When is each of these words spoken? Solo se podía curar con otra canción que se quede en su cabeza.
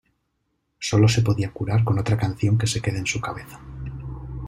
Solo 0.79 1.07
se 1.07 1.21
podía 1.21 1.51
curar 1.53 1.83
con 1.83 1.99
otra 1.99 2.17
canción 2.17 2.57
que 2.57 2.65
se 2.65 2.81
quede 2.81 2.97
en 2.97 3.05
su 3.05 3.21
cabeza. 3.21 3.59